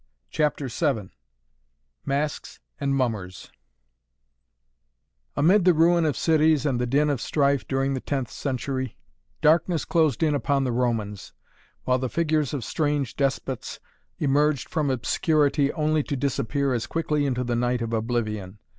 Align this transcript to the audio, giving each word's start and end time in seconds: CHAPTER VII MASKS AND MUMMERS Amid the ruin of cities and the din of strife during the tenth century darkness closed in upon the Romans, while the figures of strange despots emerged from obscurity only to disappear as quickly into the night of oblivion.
CHAPTER 0.31 0.67
VII 0.67 1.11
MASKS 2.07 2.59
AND 2.79 2.95
MUMMERS 2.95 3.51
Amid 5.35 5.63
the 5.63 5.75
ruin 5.75 6.05
of 6.05 6.17
cities 6.17 6.65
and 6.65 6.81
the 6.81 6.87
din 6.87 7.07
of 7.11 7.21
strife 7.21 7.67
during 7.67 7.93
the 7.93 7.99
tenth 7.99 8.31
century 8.31 8.97
darkness 9.41 9.85
closed 9.85 10.23
in 10.23 10.33
upon 10.33 10.63
the 10.63 10.71
Romans, 10.71 11.33
while 11.83 11.99
the 11.99 12.09
figures 12.09 12.51
of 12.51 12.63
strange 12.63 13.15
despots 13.15 13.79
emerged 14.17 14.69
from 14.69 14.89
obscurity 14.89 15.71
only 15.73 16.01
to 16.01 16.15
disappear 16.17 16.73
as 16.73 16.87
quickly 16.87 17.27
into 17.27 17.43
the 17.43 17.55
night 17.55 17.83
of 17.83 17.93
oblivion. 17.93 18.57